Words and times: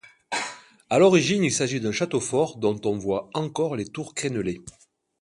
À 0.89 0.97
l'origine 0.97 1.43
il 1.43 1.51
s'agit 1.53 1.79
d'un 1.79 1.91
château 1.91 2.19
fort 2.19 2.57
dont 2.57 2.81
on 2.85 2.97
voit 2.97 3.29
encore 3.35 3.75
les 3.75 3.85
tours 3.85 4.15
crénelées. 4.15 4.61